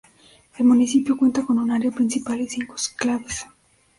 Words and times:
El 0.57 0.65
municipio 0.65 1.15
cuenta 1.15 1.45
con 1.45 1.59
un 1.59 1.69
área 1.69 1.91
principal 1.91 2.41
y 2.41 2.47
cinco 2.49 2.73
exclaves. 2.73 3.45